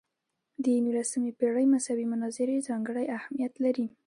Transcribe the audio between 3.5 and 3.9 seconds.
لري.